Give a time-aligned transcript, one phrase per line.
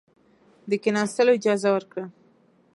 [0.69, 2.05] د کښېنستلو اجازه ورکړه.